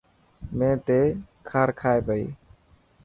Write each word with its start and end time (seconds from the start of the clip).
مين 0.57 0.75
تي 0.85 0.99
کار 1.49 1.69
کائي 1.79 1.99
پئي. 2.07 2.23